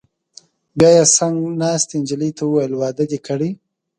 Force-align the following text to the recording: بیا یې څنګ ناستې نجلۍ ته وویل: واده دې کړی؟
بیا 0.77 0.89
یې 0.97 1.03
څنګ 1.15 1.37
ناستې 1.61 1.95
نجلۍ 2.01 2.31
ته 2.37 2.43
وویل: 2.45 2.73
واده 2.75 3.03
دې 3.11 3.19
کړی؟ 3.27 3.49